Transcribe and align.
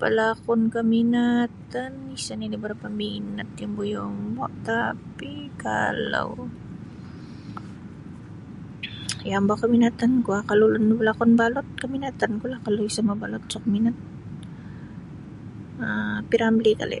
Pelakon 0.00 0.60
keminatan 0.74 1.92
sa 2.24 2.32
nini 2.40 2.56
berapa 2.64 2.86
minat 3.00 3.48
yombo 3.60 3.82
yombo, 3.94 4.44
tapi 4.68 5.32
kalau, 5.64 6.30
yombo 9.30 9.52
keminatan 9.62 10.12
ku 10.24 10.28
ah 10.38 10.44
kalau 10.50 10.66
nunu 10.72 10.94
pelakon 11.00 11.32
balut, 11.40 11.66
keminatan 11.82 12.32
ku 12.40 12.44
lah, 12.52 12.60
kalau 12.64 12.82
isa 12.90 13.00
mabalut 13.08 13.42
isa 13.48 13.58
ku 13.64 13.68
minat 13.74 13.96
um 15.84 16.10
P. 16.28 16.30
Ramlee 16.40 16.78
kali. 16.80 16.98